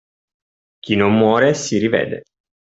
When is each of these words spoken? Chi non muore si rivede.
Chi 0.79 0.95
non 0.95 1.15
muore 1.15 1.53
si 1.53 1.77
rivede. 1.77 2.23